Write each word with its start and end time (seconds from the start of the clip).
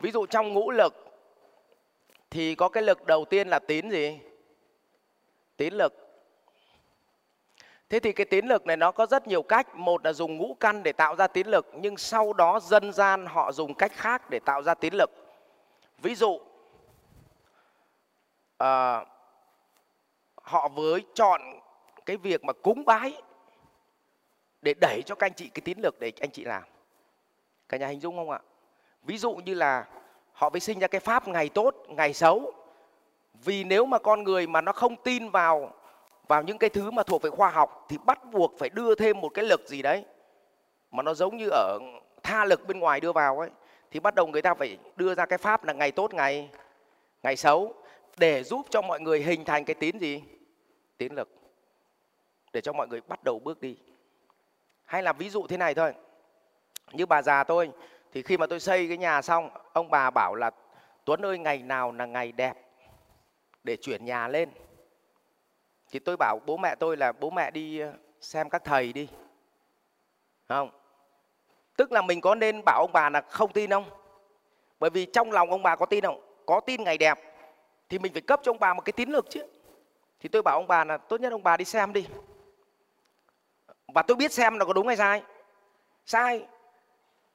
ví 0.00 0.10
dụ 0.10 0.26
trong 0.26 0.54
ngũ 0.54 0.70
lực 0.70 0.94
thì 2.30 2.54
có 2.54 2.68
cái 2.68 2.82
lực 2.82 3.06
đầu 3.06 3.24
tiên 3.24 3.48
là 3.48 3.58
tín 3.58 3.90
gì? 3.90 4.18
Tín 5.56 5.74
lực. 5.74 5.92
Thế 7.88 8.00
thì 8.00 8.12
cái 8.12 8.26
tín 8.26 8.46
lực 8.46 8.66
này 8.66 8.76
nó 8.76 8.92
có 8.92 9.06
rất 9.06 9.28
nhiều 9.28 9.42
cách. 9.42 9.74
Một 9.74 10.04
là 10.04 10.12
dùng 10.12 10.36
ngũ 10.36 10.56
căn 10.60 10.82
để 10.82 10.92
tạo 10.92 11.16
ra 11.16 11.26
tín 11.26 11.46
lực 11.46 11.66
nhưng 11.74 11.96
sau 11.96 12.32
đó 12.32 12.60
dân 12.60 12.92
gian 12.92 13.26
họ 13.26 13.52
dùng 13.52 13.74
cách 13.74 13.92
khác 13.94 14.30
để 14.30 14.38
tạo 14.38 14.62
ra 14.62 14.74
tín 14.74 14.94
lực. 14.94 15.10
Ví 15.98 16.14
dụ 16.14 16.40
à, 18.58 19.04
họ 20.42 20.68
với 20.68 21.04
chọn 21.14 21.40
cái 22.06 22.16
việc 22.16 22.44
mà 22.44 22.52
cúng 22.52 22.84
bái 22.84 23.22
để 24.62 24.74
đẩy 24.80 25.02
cho 25.06 25.14
các 25.14 25.26
anh 25.26 25.34
chị 25.34 25.48
cái 25.54 25.62
tín 25.64 25.78
lực 25.82 26.00
để 26.00 26.12
anh 26.20 26.30
chị 26.30 26.44
làm. 26.44 26.62
Cả 27.68 27.76
nhà 27.76 27.86
hình 27.86 28.00
dung 28.00 28.16
không 28.16 28.30
ạ? 28.30 28.40
Ví 29.02 29.18
dụ 29.18 29.34
như 29.34 29.54
là 29.54 29.86
họ 30.32 30.50
phải 30.50 30.60
sinh 30.60 30.78
ra 30.78 30.86
cái 30.86 31.00
pháp 31.00 31.28
ngày 31.28 31.48
tốt, 31.48 31.76
ngày 31.88 32.12
xấu. 32.12 32.52
Vì 33.34 33.64
nếu 33.64 33.86
mà 33.86 33.98
con 33.98 34.24
người 34.24 34.46
mà 34.46 34.60
nó 34.60 34.72
không 34.72 34.96
tin 34.96 35.30
vào 35.30 35.72
vào 36.28 36.42
những 36.42 36.58
cái 36.58 36.70
thứ 36.70 36.90
mà 36.90 37.02
thuộc 37.02 37.22
về 37.22 37.30
khoa 37.30 37.50
học 37.50 37.86
thì 37.88 37.98
bắt 38.04 38.24
buộc 38.32 38.58
phải 38.58 38.68
đưa 38.68 38.94
thêm 38.94 39.20
một 39.20 39.28
cái 39.28 39.44
lực 39.44 39.68
gì 39.68 39.82
đấy 39.82 40.04
mà 40.90 41.02
nó 41.02 41.14
giống 41.14 41.36
như 41.36 41.48
ở 41.50 41.78
tha 42.22 42.44
lực 42.44 42.66
bên 42.66 42.78
ngoài 42.78 43.00
đưa 43.00 43.12
vào 43.12 43.38
ấy, 43.38 43.50
thì 43.90 44.00
bắt 44.00 44.14
đầu 44.14 44.26
người 44.26 44.42
ta 44.42 44.54
phải 44.54 44.78
đưa 44.96 45.14
ra 45.14 45.26
cái 45.26 45.38
pháp 45.38 45.64
là 45.64 45.72
ngày 45.72 45.92
tốt, 45.92 46.14
ngày 46.14 46.50
ngày 47.22 47.36
xấu 47.36 47.74
để 48.16 48.42
giúp 48.42 48.66
cho 48.70 48.82
mọi 48.82 49.00
người 49.00 49.22
hình 49.22 49.44
thành 49.44 49.64
cái 49.64 49.74
tín 49.74 49.98
gì? 49.98 50.22
Tín 50.98 51.14
lực. 51.14 51.28
Để 52.52 52.60
cho 52.60 52.72
mọi 52.72 52.88
người 52.88 53.00
bắt 53.00 53.24
đầu 53.24 53.38
bước 53.38 53.60
đi. 53.60 53.76
Hay 54.84 55.02
là 55.02 55.12
ví 55.12 55.30
dụ 55.30 55.46
thế 55.46 55.56
này 55.56 55.74
thôi. 55.74 55.94
Như 56.92 57.06
bà 57.06 57.22
già 57.22 57.44
tôi 57.44 57.70
thì 58.12 58.22
khi 58.22 58.36
mà 58.36 58.46
tôi 58.46 58.60
xây 58.60 58.88
cái 58.88 58.96
nhà 58.96 59.22
xong, 59.22 59.50
ông 59.72 59.90
bà 59.90 60.10
bảo 60.10 60.34
là, 60.34 60.50
tuấn 61.04 61.24
ơi, 61.24 61.38
ngày 61.38 61.58
nào 61.58 61.92
là 61.92 62.06
ngày 62.06 62.32
đẹp 62.32 62.54
để 63.64 63.76
chuyển 63.76 64.04
nhà 64.04 64.28
lên? 64.28 64.50
Thì 65.90 65.98
tôi 65.98 66.16
bảo, 66.16 66.38
bố 66.46 66.56
mẹ 66.56 66.74
tôi 66.74 66.96
là 66.96 67.12
bố 67.12 67.30
mẹ 67.30 67.50
đi 67.50 67.78
ờ, 67.78 67.92
xem 68.20 68.50
các 68.50 68.64
thầy 68.64 68.92
đi. 68.92 69.08
Không? 70.48 70.70
Tức 71.76 71.92
là 71.92 72.02
mình 72.02 72.20
có 72.20 72.34
nên 72.34 72.62
bảo 72.64 72.80
ông 72.80 72.92
bà 72.92 73.10
là 73.10 73.20
không 73.20 73.52
tin 73.52 73.70
không? 73.70 73.90
Bởi 74.80 74.90
vì 74.90 75.06
trong 75.06 75.32
lòng 75.32 75.50
ông 75.50 75.62
bà 75.62 75.76
có 75.76 75.86
tin 75.86 76.04
không? 76.04 76.20
Có 76.46 76.60
tin 76.60 76.84
ngày 76.84 76.98
đẹp, 76.98 77.18
thì 77.88 77.98
mình 77.98 78.12
phải 78.12 78.22
cấp 78.22 78.40
cho 78.42 78.52
ông 78.52 78.58
bà 78.58 78.74
một 78.74 78.84
cái 78.84 78.92
tín 78.92 79.10
lực 79.10 79.26
chứ. 79.30 79.40
Thì 80.20 80.28
tôi 80.28 80.42
bảo 80.42 80.56
ông 80.58 80.66
bà 80.66 80.84
là, 80.84 80.96
tốt 80.96 81.20
nhất 81.20 81.32
ông 81.32 81.42
bà 81.42 81.56
đi 81.56 81.64
xem 81.64 81.92
đi. 81.92 82.06
Và 83.94 84.02
tôi 84.02 84.16
biết 84.16 84.32
xem 84.32 84.58
là 84.58 84.64
có 84.64 84.72
đúng 84.72 84.86
hay 84.86 84.96
sai. 84.96 85.22
Sai 86.06 86.46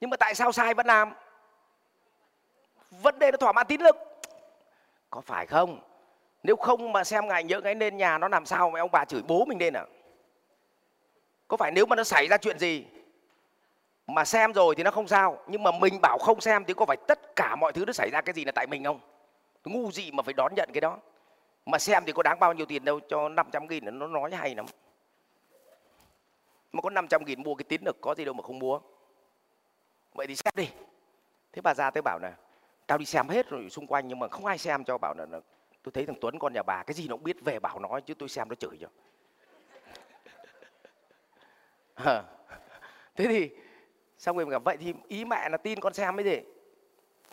nhưng 0.05 0.09
mà 0.09 0.17
tại 0.17 0.35
sao 0.35 0.51
sai 0.51 0.73
vẫn 0.73 0.85
làm? 0.85 1.13
Vấn 2.91 3.19
đề 3.19 3.31
nó 3.31 3.37
thỏa 3.37 3.51
mãn 3.51 3.67
tín 3.67 3.81
lực. 3.81 3.95
Có 5.09 5.21
phải 5.21 5.45
không? 5.45 5.79
Nếu 6.43 6.55
không 6.55 6.93
mà 6.93 7.03
xem 7.03 7.27
ngày 7.27 7.43
nhớ 7.43 7.61
cái 7.61 7.75
nên 7.75 7.97
nhà 7.97 8.17
nó 8.17 8.27
làm 8.27 8.45
sao 8.45 8.69
mà 8.69 8.79
ông 8.79 8.91
bà 8.91 9.05
chửi 9.05 9.21
bố 9.27 9.45
mình 9.45 9.59
lên 9.59 9.73
à? 9.73 9.85
Có 11.47 11.57
phải 11.57 11.71
nếu 11.71 11.85
mà 11.85 11.95
nó 11.95 12.03
xảy 12.03 12.27
ra 12.27 12.37
chuyện 12.37 12.59
gì 12.59 12.85
mà 14.07 14.25
xem 14.25 14.53
rồi 14.53 14.75
thì 14.75 14.83
nó 14.83 14.91
không 14.91 15.07
sao, 15.07 15.37
nhưng 15.47 15.63
mà 15.63 15.71
mình 15.71 16.01
bảo 16.01 16.17
không 16.17 16.41
xem 16.41 16.65
thì 16.65 16.73
có 16.73 16.85
phải 16.85 16.97
tất 17.07 17.35
cả 17.35 17.55
mọi 17.55 17.73
thứ 17.73 17.85
nó 17.85 17.93
xảy 17.93 18.09
ra 18.11 18.21
cái 18.21 18.33
gì 18.33 18.45
là 18.45 18.51
tại 18.51 18.67
mình 18.67 18.83
không? 18.83 18.99
Ngu 19.65 19.91
gì 19.91 20.11
mà 20.11 20.23
phải 20.23 20.33
đón 20.33 20.55
nhận 20.55 20.69
cái 20.73 20.81
đó? 20.81 20.97
Mà 21.65 21.79
xem 21.79 22.03
thì 22.05 22.13
có 22.13 22.23
đáng 22.23 22.39
bao 22.39 22.53
nhiêu 22.53 22.65
tiền 22.65 22.85
đâu, 22.85 22.99
cho 23.09 23.29
500 23.29 23.67
nghìn 23.67 23.99
nó 23.99 24.07
nói 24.07 24.31
hay 24.35 24.55
lắm. 24.55 24.65
Mà 26.71 26.81
có 26.81 26.89
500 26.89 27.25
nghìn 27.25 27.43
mua 27.43 27.55
cái 27.55 27.65
tín 27.69 27.81
lực 27.85 27.97
có 28.01 28.15
gì 28.15 28.25
đâu 28.25 28.33
mà 28.33 28.43
không 28.43 28.59
mua 28.59 28.79
vậy 30.15 30.27
thì 30.27 30.35
xem 30.35 30.53
đi. 30.55 30.69
Thế 31.53 31.61
bà 31.61 31.73
già 31.73 31.91
tôi 31.91 32.01
bảo 32.01 32.19
là 32.21 32.33
tao 32.87 32.97
đi 32.97 33.05
xem 33.05 33.27
hết 33.29 33.49
rồi 33.49 33.69
xung 33.69 33.87
quanh 33.87 34.07
nhưng 34.07 34.19
mà 34.19 34.27
không 34.27 34.45
ai 34.45 34.57
xem. 34.57 34.83
Cho 34.83 34.97
bảo 34.97 35.13
là, 35.17 35.25
là 35.25 35.39
tôi 35.83 35.91
thấy 35.91 36.05
thằng 36.05 36.15
tuấn 36.21 36.39
con 36.39 36.53
nhà 36.53 36.63
bà 36.63 36.83
cái 36.83 36.93
gì 36.93 37.07
nó 37.07 37.15
cũng 37.15 37.23
biết 37.23 37.37
về 37.45 37.59
bảo 37.59 37.79
nói 37.79 38.01
chứ 38.01 38.13
tôi 38.13 38.29
xem 38.29 38.49
nó 38.49 38.55
chửi 38.55 38.77
cho. 38.81 38.87
Thế 43.15 43.25
thì 43.27 43.49
xong 44.17 44.35
rồi 44.35 44.45
mình 44.45 44.51
gặp 44.51 44.63
vậy 44.63 44.77
thì 44.77 44.93
ý 45.07 45.25
mẹ 45.25 45.49
là 45.49 45.57
tin 45.57 45.79
con 45.79 45.93
xem 45.93 46.15
mới 46.15 46.25
gì 46.25 46.39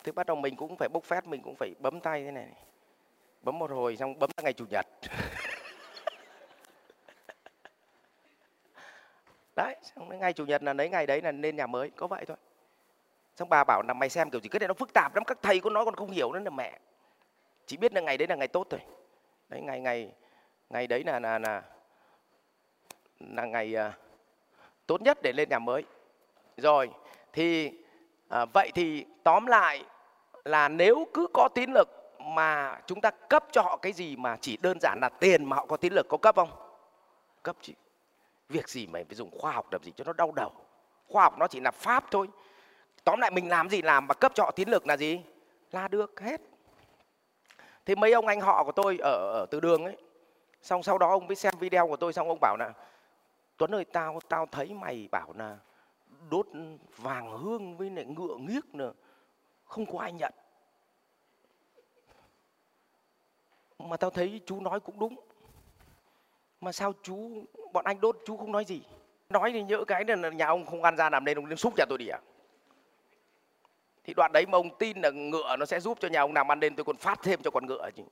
thế 0.04 0.12
bắt 0.12 0.26
đầu 0.26 0.36
mình 0.36 0.56
cũng 0.56 0.76
phải 0.76 0.88
bốc 0.88 1.04
phét 1.04 1.26
mình 1.26 1.42
cũng 1.42 1.56
phải 1.56 1.74
bấm 1.80 2.00
tay 2.00 2.24
thế 2.24 2.30
này 2.30 2.52
bấm 3.42 3.58
một 3.58 3.70
hồi 3.70 3.96
xong 3.96 4.18
bấm 4.18 4.30
ngày 4.42 4.52
chủ 4.52 4.64
nhật. 4.70 4.86
Đấy 9.56 9.76
xong 9.82 10.10
đến 10.10 10.20
ngày 10.20 10.32
chủ 10.32 10.46
nhật 10.46 10.62
là 10.62 10.72
lấy 10.72 10.88
ngày 10.88 11.06
đấy 11.06 11.22
là 11.22 11.32
lên 11.32 11.56
nhà 11.56 11.66
mới 11.66 11.90
có 11.90 12.06
vậy 12.06 12.24
thôi 12.26 12.36
xong 13.36 13.48
bà 13.48 13.64
bảo 13.64 13.82
là 13.88 13.94
mày 13.94 14.08
xem 14.08 14.30
kiểu 14.30 14.40
gì 14.40 14.48
cái 14.48 14.60
này 14.60 14.68
nó 14.68 14.74
phức 14.74 14.92
tạp 14.92 15.14
lắm 15.14 15.24
các 15.24 15.38
thầy 15.42 15.60
có 15.60 15.70
nói 15.70 15.84
còn 15.84 15.94
không 15.94 16.10
hiểu 16.10 16.32
nữa 16.32 16.40
là 16.44 16.50
mẹ. 16.50 16.78
Chỉ 17.66 17.76
biết 17.76 17.94
là 17.94 18.00
ngày 18.00 18.18
đấy 18.18 18.28
là 18.28 18.34
ngày 18.34 18.48
tốt 18.48 18.66
thôi. 18.70 18.80
Đấy 19.48 19.60
ngày 19.60 19.80
ngày 19.80 20.12
ngày 20.70 20.86
đấy 20.86 21.04
là 21.04 21.20
là 21.20 21.38
là 21.38 21.62
là 23.20 23.44
ngày 23.44 23.74
uh, 23.88 23.94
tốt 24.86 25.02
nhất 25.02 25.18
để 25.22 25.32
lên 25.32 25.48
nhà 25.48 25.58
mới. 25.58 25.84
Rồi 26.56 26.90
thì 27.32 27.72
à, 28.28 28.44
vậy 28.44 28.70
thì 28.74 29.06
tóm 29.22 29.46
lại 29.46 29.84
là 30.44 30.68
nếu 30.68 31.06
cứ 31.14 31.26
có 31.34 31.48
tín 31.54 31.70
lực 31.72 31.88
mà 32.18 32.80
chúng 32.86 33.00
ta 33.00 33.10
cấp 33.10 33.44
cho 33.52 33.62
họ 33.62 33.76
cái 33.76 33.92
gì 33.92 34.16
mà 34.16 34.36
chỉ 34.40 34.56
đơn 34.62 34.78
giản 34.80 34.98
là 35.02 35.08
tiền 35.08 35.44
mà 35.44 35.56
họ 35.56 35.66
có 35.66 35.76
tín 35.76 35.92
lực 35.92 36.06
có 36.08 36.16
cấp 36.16 36.36
không? 36.36 36.50
Cấp 37.42 37.56
chị. 37.60 37.74
Việc 38.48 38.68
gì 38.68 38.86
mà 38.86 39.00
phải 39.08 39.14
dùng 39.14 39.30
khoa 39.38 39.52
học 39.52 39.72
làm 39.72 39.82
gì 39.82 39.92
cho 39.96 40.04
nó 40.04 40.12
đau 40.12 40.32
đầu? 40.32 40.52
Khoa 41.08 41.22
học 41.22 41.38
nó 41.38 41.46
chỉ 41.46 41.60
là 41.60 41.70
pháp 41.70 42.04
thôi 42.10 42.28
tóm 43.04 43.20
lại 43.20 43.30
mình 43.30 43.48
làm 43.48 43.68
gì 43.70 43.82
làm 43.82 44.06
mà 44.06 44.14
cấp 44.14 44.32
cho 44.34 44.44
họ 44.44 44.50
tín 44.50 44.68
lực 44.68 44.86
là 44.86 44.96
gì? 44.96 45.22
Là 45.70 45.88
được 45.88 46.20
hết. 46.20 46.40
Thế 47.86 47.94
mấy 47.94 48.12
ông 48.12 48.26
anh 48.26 48.40
họ 48.40 48.64
của 48.64 48.72
tôi 48.72 48.98
ở, 49.02 49.32
ở 49.32 49.46
từ 49.50 49.60
đường 49.60 49.84
ấy 49.84 49.96
xong 50.62 50.82
sau 50.82 50.98
đó 50.98 51.08
ông 51.08 51.26
mới 51.26 51.36
xem 51.36 51.54
video 51.58 51.86
của 51.86 51.96
tôi 51.96 52.12
xong 52.12 52.28
ông 52.28 52.38
bảo 52.40 52.56
là 52.58 52.72
tuấn 53.56 53.74
ơi 53.74 53.84
tao 53.84 54.20
tao 54.28 54.46
thấy 54.46 54.74
mày 54.74 55.08
bảo 55.10 55.32
là 55.38 55.58
đốt 56.30 56.46
vàng 56.96 57.38
hương 57.38 57.76
với 57.76 57.90
lại 57.90 58.04
ngựa 58.04 58.36
nghiếc 58.36 58.74
nữa 58.74 58.92
không 59.64 59.86
có 59.86 59.98
ai 59.98 60.12
nhận. 60.12 60.32
Mà 63.78 63.96
tao 63.96 64.10
thấy 64.10 64.40
chú 64.46 64.60
nói 64.60 64.80
cũng 64.80 64.98
đúng. 64.98 65.20
Mà 66.60 66.72
sao 66.72 66.92
chú 67.02 67.44
bọn 67.72 67.84
anh 67.84 68.00
đốt 68.00 68.18
chú 68.26 68.36
không 68.36 68.52
nói 68.52 68.64
gì? 68.64 68.82
Nói 69.28 69.52
thì 69.52 69.62
nhỡ 69.62 69.84
cái 69.84 70.04
là 70.04 70.30
nhà 70.30 70.46
ông 70.46 70.66
không 70.66 70.82
ăn 70.82 70.96
ra 70.96 71.10
làm 71.10 71.24
nên 71.24 71.38
ông 71.38 71.48
đến 71.48 71.58
xúc 71.58 71.74
nhà 71.76 71.84
tôi 71.88 71.98
đi 71.98 72.08
à? 72.08 72.18
Thì 74.04 74.14
đoạn 74.14 74.32
đấy 74.32 74.46
mà 74.46 74.58
ông 74.58 74.78
tin 74.78 75.00
là 75.00 75.10
ngựa 75.10 75.56
nó 75.56 75.66
sẽ 75.66 75.80
giúp 75.80 75.98
cho 76.00 76.08
nhà 76.08 76.20
ông 76.20 76.32
làm 76.32 76.52
ăn 76.52 76.60
lên 76.60 76.76
tôi 76.76 76.84
còn 76.84 76.96
phát 76.96 77.22
thêm 77.22 77.42
cho 77.42 77.50
con 77.50 77.66
ngựa 77.66 77.90
chứ. 77.96 78.02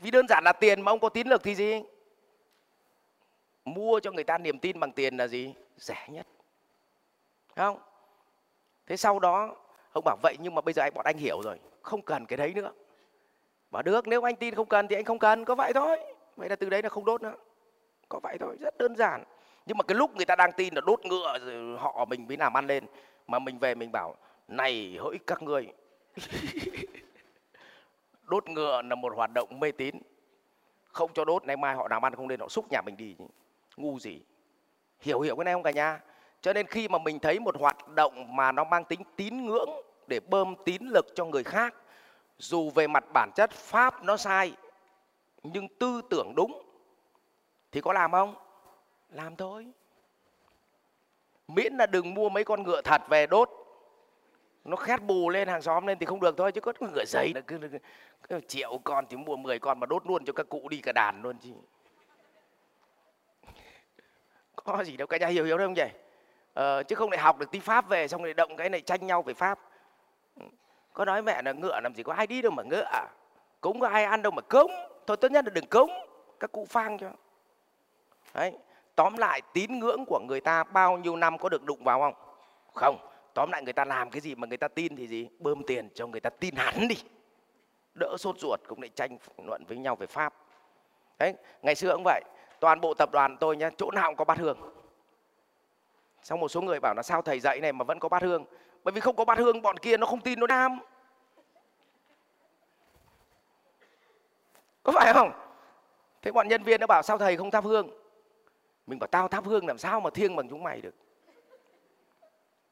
Vì 0.00 0.10
đơn 0.10 0.28
giản 0.28 0.44
là 0.44 0.52
tiền 0.52 0.82
mà 0.82 0.92
ông 0.92 1.00
có 1.00 1.08
tín 1.08 1.26
lực 1.26 1.42
thì 1.42 1.54
gì? 1.54 1.82
Mua 3.64 4.00
cho 4.00 4.12
người 4.12 4.24
ta 4.24 4.38
niềm 4.38 4.58
tin 4.58 4.80
bằng 4.80 4.92
tiền 4.92 5.16
là 5.16 5.26
gì? 5.26 5.54
Rẻ 5.76 6.06
nhất. 6.08 6.26
Không? 7.56 7.78
Thế 8.86 8.96
sau 8.96 9.18
đó, 9.18 9.56
ông 9.92 10.04
bảo 10.04 10.16
vậy 10.22 10.36
nhưng 10.40 10.54
mà 10.54 10.60
bây 10.60 10.74
giờ 10.74 10.82
anh, 10.82 10.94
bọn 10.94 11.04
anh 11.04 11.16
hiểu 11.16 11.42
rồi, 11.42 11.58
không 11.82 12.02
cần 12.02 12.26
cái 12.26 12.36
đấy 12.36 12.52
nữa. 12.54 12.72
Bảo 13.70 13.82
được, 13.82 14.08
nếu 14.08 14.22
anh 14.22 14.36
tin 14.36 14.54
không 14.54 14.66
cần 14.66 14.88
thì 14.88 14.96
anh 14.96 15.04
không 15.04 15.18
cần, 15.18 15.44
có 15.44 15.54
vậy 15.54 15.72
thôi. 15.72 15.98
Vậy 16.36 16.48
là 16.48 16.56
từ 16.56 16.70
đấy 16.70 16.82
là 16.82 16.88
không 16.88 17.04
đốt 17.04 17.22
nữa. 17.22 17.34
Có 18.08 18.20
vậy 18.22 18.36
thôi, 18.40 18.56
rất 18.60 18.78
đơn 18.78 18.96
giản. 18.96 19.24
Nhưng 19.66 19.78
mà 19.78 19.82
cái 19.82 19.94
lúc 19.94 20.16
người 20.16 20.26
ta 20.26 20.36
đang 20.36 20.52
tin 20.52 20.74
là 20.74 20.80
đốt 20.86 21.00
ngựa 21.04 21.38
rồi 21.38 21.78
họ 21.78 22.04
mình 22.04 22.26
mới 22.28 22.36
làm 22.36 22.56
ăn 22.56 22.66
lên 22.66 22.86
mà 23.26 23.38
mình 23.38 23.58
về 23.58 23.74
mình 23.74 23.92
bảo 23.92 24.14
này 24.48 24.96
hỡi 25.00 25.18
các 25.26 25.42
ngươi. 25.42 25.66
Đốt 28.22 28.48
ngựa 28.48 28.82
là 28.82 28.94
một 28.94 29.12
hoạt 29.16 29.30
động 29.34 29.60
mê 29.60 29.72
tín. 29.72 29.94
Không 30.84 31.10
cho 31.14 31.24
đốt 31.24 31.44
nay 31.44 31.56
mai 31.56 31.74
họ 31.74 31.88
làm 31.90 32.04
ăn 32.04 32.14
không 32.14 32.28
lên 32.28 32.40
họ 32.40 32.48
xúc 32.48 32.66
nhà 32.70 32.82
mình 32.82 32.96
đi. 32.96 33.16
Ngu 33.76 33.98
gì. 33.98 34.20
Hiểu 35.00 35.20
hiểu 35.20 35.36
cái 35.36 35.44
này 35.44 35.54
không 35.54 35.62
cả 35.62 35.70
nhà? 35.70 36.00
Cho 36.40 36.52
nên 36.52 36.66
khi 36.66 36.88
mà 36.88 36.98
mình 36.98 37.18
thấy 37.18 37.40
một 37.40 37.56
hoạt 37.58 37.88
động 37.88 38.36
mà 38.36 38.52
nó 38.52 38.64
mang 38.64 38.84
tính 38.84 39.00
tín 39.16 39.46
ngưỡng 39.46 39.70
để 40.06 40.20
bơm 40.20 40.54
tín 40.64 40.82
lực 40.82 41.06
cho 41.14 41.24
người 41.24 41.44
khác 41.44 41.74
dù 42.38 42.70
về 42.70 42.86
mặt 42.86 43.04
bản 43.12 43.30
chất 43.34 43.50
pháp 43.50 44.04
nó 44.04 44.16
sai 44.16 44.52
nhưng 45.42 45.68
tư 45.68 46.02
tưởng 46.10 46.32
đúng 46.36 46.62
thì 47.72 47.80
có 47.80 47.92
làm 47.92 48.12
không? 48.12 48.34
Làm 49.08 49.36
thôi. 49.36 49.66
Miễn 51.48 51.74
là 51.76 51.86
đừng 51.86 52.14
mua 52.14 52.28
mấy 52.28 52.44
con 52.44 52.62
ngựa 52.62 52.82
thật 52.82 53.02
về 53.08 53.26
đốt 53.26 53.50
nó 54.64 54.76
khét 54.76 55.02
bù 55.02 55.30
lên 55.30 55.48
hàng 55.48 55.62
xóm 55.62 55.86
lên 55.86 55.98
thì 55.98 56.06
không 56.06 56.20
được 56.20 56.36
thôi 56.36 56.52
chứ 56.52 56.60
có 56.60 56.72
ngựa 56.80 57.04
giấy 57.06 57.32
là 57.34 57.40
cứ, 57.40 57.58
cứ, 57.58 57.78
cứ 58.28 58.40
triệu 58.40 58.80
con 58.84 59.06
thì 59.08 59.16
mua 59.16 59.36
10 59.36 59.58
con 59.58 59.80
mà 59.80 59.86
đốt 59.86 60.06
luôn 60.06 60.24
cho 60.24 60.32
các 60.32 60.48
cụ 60.48 60.68
đi 60.68 60.80
cả 60.80 60.92
đàn 60.92 61.22
luôn 61.22 61.36
chứ. 61.38 61.50
Có 64.64 64.84
gì 64.84 64.96
đâu 64.96 65.06
cả 65.06 65.18
nhà 65.18 65.26
hiểu 65.26 65.44
hiểu 65.44 65.58
không 65.58 65.74
vậy 65.76 65.90
ờ, 66.54 66.82
chứ 66.82 66.94
không 66.94 67.10
lại 67.10 67.20
học 67.20 67.38
được 67.38 67.50
tí 67.50 67.60
pháp 67.60 67.88
về 67.88 68.08
xong 68.08 68.24
lại 68.24 68.34
động 68.34 68.56
cái 68.56 68.68
này 68.68 68.80
tranh 68.80 69.06
nhau 69.06 69.22
về 69.22 69.34
pháp. 69.34 69.58
Có 70.92 71.04
nói 71.04 71.22
mẹ 71.22 71.42
là 71.42 71.52
ngựa 71.52 71.80
làm 71.80 71.94
gì 71.94 72.02
có 72.02 72.12
ai 72.12 72.26
đi 72.26 72.42
đâu 72.42 72.52
mà 72.52 72.62
ngựa 72.62 72.84
à? 72.92 73.06
cúng 73.60 73.80
có 73.80 73.88
ai 73.88 74.04
ăn 74.04 74.22
đâu 74.22 74.32
mà 74.32 74.42
cúng 74.42 74.72
thôi 75.06 75.16
tốt 75.16 75.30
nhất 75.30 75.44
là 75.44 75.50
đừng 75.50 75.66
cúng 75.66 75.90
các 76.40 76.52
cụ 76.52 76.66
phang 76.70 76.98
cho. 76.98 77.10
Đấy 78.34 78.52
tóm 78.94 79.16
lại 79.16 79.42
tín 79.52 79.78
ngưỡng 79.78 80.04
của 80.06 80.20
người 80.28 80.40
ta 80.40 80.64
bao 80.64 80.98
nhiêu 80.98 81.16
năm 81.16 81.38
có 81.38 81.48
được 81.48 81.64
đụng 81.64 81.84
vào 81.84 82.00
không? 82.00 82.14
Không 82.74 83.13
tóm 83.34 83.50
lại 83.50 83.62
người 83.62 83.72
ta 83.72 83.84
làm 83.84 84.10
cái 84.10 84.20
gì 84.20 84.34
mà 84.34 84.46
người 84.46 84.56
ta 84.56 84.68
tin 84.68 84.96
thì 84.96 85.06
gì? 85.06 85.28
Bơm 85.38 85.62
tiền 85.66 85.88
cho 85.94 86.06
người 86.06 86.20
ta 86.20 86.30
tin 86.30 86.56
hẳn 86.56 86.88
đi. 86.88 86.96
Đỡ 87.94 88.16
sốt 88.18 88.38
ruột 88.38 88.60
cũng 88.68 88.80
lại 88.80 88.90
tranh 88.94 89.18
luận 89.46 89.64
với 89.68 89.76
nhau 89.76 89.96
về 89.96 90.06
pháp. 90.06 90.34
Đấy, 91.18 91.34
ngày 91.62 91.74
xưa 91.74 91.92
cũng 91.94 92.02
vậy. 92.04 92.22
Toàn 92.60 92.80
bộ 92.80 92.94
tập 92.94 93.10
đoàn 93.12 93.36
tôi 93.40 93.56
nhá, 93.56 93.70
chỗ 93.76 93.90
nào 93.90 94.10
cũng 94.10 94.16
có 94.16 94.24
bát 94.24 94.38
hương. 94.38 94.58
Xong 96.22 96.40
một 96.40 96.48
số 96.48 96.60
người 96.60 96.80
bảo 96.80 96.94
là 96.96 97.02
sao 97.02 97.22
thầy 97.22 97.40
dạy 97.40 97.60
này 97.60 97.72
mà 97.72 97.84
vẫn 97.84 97.98
có 97.98 98.08
bát 98.08 98.22
hương? 98.22 98.44
Bởi 98.84 98.92
vì 98.92 99.00
không 99.00 99.16
có 99.16 99.24
bát 99.24 99.38
hương, 99.38 99.62
bọn 99.62 99.78
kia 99.78 99.96
nó 99.96 100.06
không 100.06 100.20
tin, 100.20 100.40
nó 100.40 100.46
đam. 100.46 100.78
Có 104.82 104.92
phải 104.92 105.12
không? 105.12 105.32
Thế 106.22 106.32
bọn 106.32 106.48
nhân 106.48 106.62
viên 106.62 106.80
nó 106.80 106.86
bảo 106.86 107.02
sao 107.02 107.18
thầy 107.18 107.36
không 107.36 107.50
thắp 107.50 107.64
hương? 107.64 107.90
Mình 108.86 108.98
bảo 108.98 109.08
tao 109.08 109.28
thắp 109.28 109.44
hương 109.44 109.66
làm 109.66 109.78
sao 109.78 110.00
mà 110.00 110.10
thiêng 110.10 110.36
bằng 110.36 110.48
chúng 110.48 110.62
mày 110.62 110.80
được? 110.80 110.94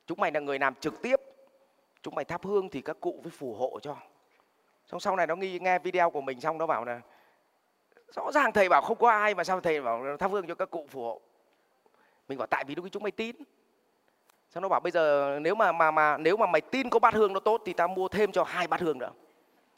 Chúng 0.06 0.20
mày 0.20 0.32
là 0.32 0.40
người 0.40 0.58
làm 0.58 0.74
trực 0.74 1.02
tiếp. 1.02 1.20
Chúng 2.02 2.14
mày 2.14 2.24
thắp 2.24 2.44
hương 2.44 2.68
thì 2.68 2.80
các 2.80 2.96
cụ 3.00 3.20
với 3.22 3.32
phù 3.38 3.54
hộ 3.54 3.80
cho. 3.82 3.96
Xong 4.86 5.00
sau 5.00 5.16
này 5.16 5.26
nó 5.26 5.36
nghi 5.36 5.58
nghe 5.58 5.78
video 5.78 6.10
của 6.10 6.20
mình 6.20 6.40
xong 6.40 6.58
nó 6.58 6.66
bảo 6.66 6.84
là, 6.84 7.00
rõ 8.14 8.32
ràng 8.32 8.52
thầy 8.52 8.68
bảo 8.68 8.82
không 8.82 8.98
có 8.98 9.10
ai 9.10 9.34
mà 9.34 9.44
sao 9.44 9.60
thầy 9.60 9.80
bảo 9.80 10.16
thắp 10.18 10.30
hương 10.30 10.46
cho 10.46 10.54
các 10.54 10.70
cụ 10.70 10.86
phù 10.90 11.02
hộ. 11.02 11.20
Mình 12.28 12.38
bảo, 12.38 12.46
tại 12.46 12.64
vì 12.64 12.74
lúc 12.74 12.84
chúng 12.92 13.02
mày 13.02 13.12
tin. 13.12 13.36
Xong 14.50 14.62
nó 14.62 14.68
bảo, 14.68 14.80
bây 14.80 14.90
giờ 14.92 15.38
nếu 15.42 15.54
mà 15.54 15.72
mà 15.72 15.90
mà, 15.90 16.16
nếu 16.16 16.36
mà 16.36 16.46
mày 16.46 16.60
tin 16.60 16.90
có 16.90 16.98
bát 16.98 17.14
hương 17.14 17.32
nó 17.32 17.40
tốt 17.40 17.62
thì 17.66 17.72
tao 17.72 17.88
mua 17.88 18.08
thêm 18.08 18.32
cho 18.32 18.44
hai 18.44 18.66
bát 18.66 18.80
hương 18.80 18.98
nữa 18.98 19.10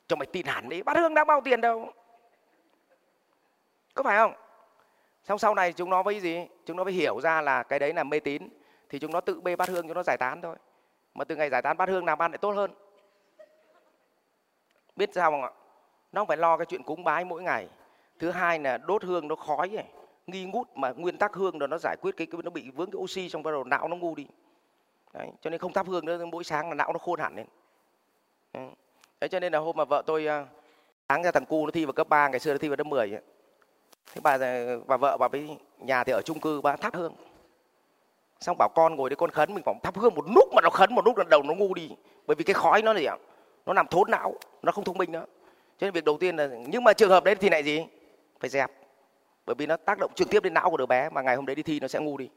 cho 0.06 0.16
mày 0.16 0.26
tin 0.26 0.46
hẳn 0.46 0.68
đi. 0.68 0.82
Bát 0.82 0.96
hương 0.96 1.14
đã 1.14 1.24
bao 1.24 1.40
tiền 1.40 1.60
đâu. 1.60 1.92
Có 3.94 4.02
phải 4.02 4.16
không? 4.16 4.34
Xong 5.24 5.38
sau 5.38 5.54
này 5.54 5.72
chúng 5.72 5.90
nó 5.90 6.02
với 6.02 6.20
gì? 6.20 6.46
Chúng 6.66 6.76
nó 6.76 6.84
mới 6.84 6.92
hiểu 6.92 7.20
ra 7.20 7.40
là 7.40 7.62
cái 7.62 7.78
đấy 7.78 7.92
là 7.92 8.04
mê 8.04 8.20
tín 8.20 8.48
thì 8.94 8.98
chúng 9.00 9.12
nó 9.12 9.20
tự 9.20 9.40
bê 9.40 9.56
bát 9.56 9.68
hương 9.68 9.88
cho 9.88 9.94
nó 9.94 10.02
giải 10.02 10.16
tán 10.16 10.42
thôi. 10.42 10.56
Mà 11.14 11.24
từ 11.24 11.36
ngày 11.36 11.50
giải 11.50 11.62
tán 11.62 11.76
bát 11.76 11.88
hương 11.88 12.04
làm 12.04 12.22
ăn 12.22 12.30
lại 12.30 12.38
tốt 12.38 12.50
hơn. 12.50 12.70
Biết 14.96 15.10
sao 15.14 15.30
không 15.30 15.42
ạ? 15.42 15.50
Nó 16.12 16.20
không 16.20 16.28
phải 16.28 16.36
lo 16.36 16.56
cái 16.56 16.66
chuyện 16.66 16.82
cúng 16.82 17.04
bái 17.04 17.24
mỗi 17.24 17.42
ngày. 17.42 17.68
Thứ 18.18 18.30
hai 18.30 18.58
là 18.58 18.78
đốt 18.78 19.04
hương 19.04 19.28
nó 19.28 19.36
khói 19.36 19.76
ấy, 19.76 19.84
nghi 20.26 20.44
ngút 20.44 20.68
mà 20.74 20.92
nguyên 20.96 21.18
tắc 21.18 21.34
hương 21.34 21.58
rồi 21.58 21.68
nó 21.68 21.78
giải 21.78 21.96
quyết 22.00 22.16
cái, 22.16 22.26
cái 22.26 22.40
nó 22.44 22.50
bị 22.50 22.70
vướng 22.70 22.90
cái 22.90 22.98
oxy 23.02 23.28
trong 23.28 23.42
bắt 23.42 23.50
đầu 23.50 23.64
não 23.64 23.88
nó 23.88 23.96
ngu 23.96 24.14
đi. 24.14 24.26
Đấy, 25.12 25.28
cho 25.40 25.50
nên 25.50 25.60
không 25.60 25.72
thắp 25.72 25.86
hương 25.86 26.04
nữa 26.04 26.24
mỗi 26.24 26.44
sáng 26.44 26.68
là 26.68 26.74
não 26.74 26.92
nó 26.92 26.98
khôn 26.98 27.20
hẳn 27.20 27.36
lên. 27.36 27.46
Đấy. 29.20 29.28
cho 29.28 29.40
nên 29.40 29.52
là 29.52 29.58
hôm 29.58 29.76
mà 29.76 29.84
vợ 29.84 30.02
tôi 30.06 30.26
à, 30.26 30.46
sáng 31.08 31.22
ra 31.22 31.30
thằng 31.30 31.46
cu 31.46 31.66
nó 31.66 31.70
thi 31.70 31.84
vào 31.84 31.92
cấp 31.92 32.08
3 32.08 32.28
ngày 32.28 32.40
xưa 32.40 32.52
nó 32.52 32.58
thi 32.58 32.68
vào 32.68 32.76
lớp 32.76 32.84
10 32.84 33.14
ấy. 33.14 33.22
thế 34.12 34.20
bà 34.20 34.38
bà 34.86 34.96
vợ 34.96 35.16
bà 35.16 35.28
với 35.28 35.56
nhà 35.78 36.04
thì 36.04 36.12
ở 36.12 36.22
chung 36.22 36.40
cư 36.40 36.60
bà 36.60 36.76
thắp 36.76 36.94
hương 36.94 37.14
xong 38.44 38.56
bảo 38.58 38.68
con 38.68 38.96
ngồi 38.96 39.10
đấy 39.10 39.16
con 39.16 39.30
khấn, 39.30 39.54
mình 39.54 39.64
bảo 39.64 39.74
thắp 39.82 39.96
hương 39.96 40.14
một 40.14 40.24
lúc 40.34 40.48
mà 40.54 40.62
nó 40.62 40.70
khấn 40.70 40.94
một 40.94 41.04
lúc 41.04 41.16
là 41.16 41.24
đầu 41.30 41.42
nó 41.42 41.54
ngu 41.54 41.74
đi. 41.74 41.90
Bởi 42.26 42.34
vì 42.34 42.44
cái 42.44 42.54
khói 42.54 42.82
nó 42.82 42.94
gì 42.94 43.04
ạ? 43.04 43.16
Nó 43.66 43.72
làm 43.72 43.86
thốn 43.86 44.10
não, 44.10 44.34
nó 44.62 44.72
không 44.72 44.84
thông 44.84 44.98
minh 44.98 45.12
nữa. 45.12 45.26
Cho 45.78 45.86
nên 45.86 45.92
việc 45.92 46.04
đầu 46.04 46.16
tiên 46.20 46.36
là, 46.36 46.48
nhưng 46.66 46.84
mà 46.84 46.92
trường 46.92 47.10
hợp 47.10 47.24
đấy 47.24 47.34
thì 47.34 47.50
lại 47.50 47.62
gì? 47.62 47.84
Phải 48.40 48.50
dẹp. 48.50 48.70
Bởi 49.46 49.54
vì 49.58 49.66
nó 49.66 49.76
tác 49.76 49.98
động 49.98 50.10
trực 50.14 50.30
tiếp 50.30 50.42
đến 50.42 50.54
não 50.54 50.70
của 50.70 50.76
đứa 50.76 50.86
bé 50.86 51.08
mà 51.08 51.22
ngày 51.22 51.36
hôm 51.36 51.46
đấy 51.46 51.56
đi 51.56 51.62
thi 51.62 51.80
nó 51.80 51.88
sẽ 51.88 52.00
ngu 52.00 52.16
đi. 52.16 52.30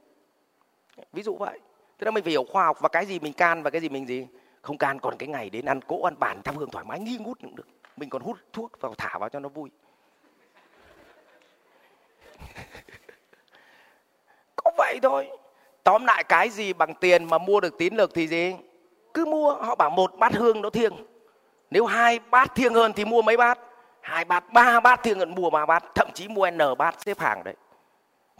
Ví 1.14 1.24
dụ 1.24 1.36
vậy. 1.36 1.60
Thế 2.00 2.06
là 2.06 2.12
mình 2.12 2.24
phải 2.24 2.32
hiểu 2.32 2.44
khoa 2.44 2.66
học 2.66 2.78
và 2.80 2.90
cái 2.90 3.06
gì 3.06 3.20
mình 3.20 3.34
can 3.34 3.64
và 3.64 3.70
cái 3.70 3.82
gì 3.82 3.90
mình 3.90 4.08
gì. 4.08 4.28
Không 4.62 4.78
can 4.78 5.00
còn 5.00 5.18
cái 5.18 5.30
ngày 5.30 5.50
đến 5.50 5.66
ăn 5.66 5.82
cỗ, 5.82 6.04
ăn 6.04 6.20
bàn, 6.20 6.42
thắp 6.44 6.56
hương 6.58 6.70
thoải 6.70 6.86
mái, 6.86 7.00
nghi 7.00 7.18
ngút 7.18 7.40
cũng 7.42 7.56
được. 7.56 7.68
Mình 7.98 8.10
còn 8.10 8.22
hút 8.22 8.38
thuốc 8.54 8.82
vào 8.82 8.94
thả 8.98 9.18
vào 9.18 9.30
cho 9.30 9.40
nó 9.40 9.50
vui. 9.50 9.70
Có 14.56 14.72
vậy 14.78 15.00
thôi 15.04 15.30
tóm 15.88 16.06
lại 16.06 16.24
cái 16.24 16.50
gì 16.50 16.74
bằng 16.74 16.94
tiền 16.94 17.26
mà 17.26 17.38
mua 17.38 17.60
được 17.60 17.78
tín 17.78 17.96
lực 17.96 18.12
thì 18.14 18.28
gì? 18.28 18.56
Cứ 19.14 19.26
mua, 19.26 19.54
họ 19.54 19.76
bảo 19.76 19.90
một 19.90 20.14
bát 20.18 20.34
hương 20.34 20.62
nó 20.62 20.70
thiêng. 20.70 20.94
Nếu 21.72 21.86
hai 21.86 22.20
bát 22.20 22.56
thiêng 22.56 22.74
hơn 22.74 22.94
thì 22.94 23.06
mua 23.06 23.22
mấy 23.22 23.38
bát? 23.38 23.60
Hai 24.02 24.26
bát, 24.26 24.54
ba 24.54 24.80
bát 24.80 25.04
thiêng 25.04 25.20
hơn 25.20 25.36
mua 25.36 25.50
ba 25.50 25.66
bát, 25.66 25.84
thậm 25.96 26.08
chí 26.14 26.28
mua 26.28 26.52
n 26.52 26.58
bát 26.78 26.96
xếp 27.02 27.20
hàng 27.20 27.44
đấy. 27.44 27.56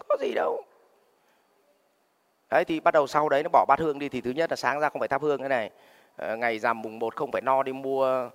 Có 0.10 0.18
gì 0.22 0.32
đâu. 0.36 0.64
Đấy, 2.50 2.66
thì 2.66 2.80
bắt 2.80 2.94
đầu 2.94 3.08
sau 3.08 3.30
đấy 3.30 3.44
nó 3.44 3.50
bỏ 3.54 3.66
bát 3.68 3.80
hương 3.80 4.00
đi, 4.00 4.10
thì 4.10 4.22
thứ 4.22 4.32
nhất 4.32 4.50
là 4.50 4.56
sáng 4.56 4.80
ra 4.80 4.90
không 4.90 5.00
phải 5.00 5.08
thắp 5.08 5.22
hương 5.22 5.42
thế 5.42 5.48
này. 5.48 5.70
Ờ, 6.16 6.36
ngày 6.36 6.60
rằm 6.60 6.82
mùng 6.82 7.00
một 7.00 7.16
không 7.16 7.32
phải 7.32 7.42
no 7.42 7.64
đi 7.64 7.74
mua 7.74 8.30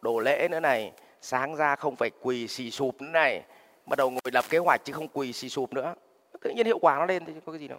đồ 0.00 0.18
lễ 0.18 0.48
nữa 0.50 0.60
này. 0.60 0.92
Sáng 1.20 1.56
ra 1.56 1.76
không 1.76 1.96
phải 1.96 2.10
quỳ 2.22 2.48
xì 2.48 2.70
sụp 2.70 3.00
nữa 3.00 3.10
này. 3.12 3.42
Bắt 3.86 3.96
đầu 3.96 4.10
ngồi 4.10 4.32
lập 4.32 4.44
kế 4.50 4.58
hoạch 4.58 4.80
chứ 4.84 4.92
không 4.92 5.08
quỳ 5.08 5.32
xì 5.32 5.48
sụp 5.48 5.72
nữa. 5.72 5.94
Tự 6.40 6.50
nhiên 6.50 6.66
hiệu 6.66 6.78
quả 6.78 6.98
nó 6.98 7.06
lên 7.06 7.24
thì 7.24 7.32
có 7.46 7.52
cái 7.52 7.58
gì 7.58 7.68
đâu. 7.68 7.78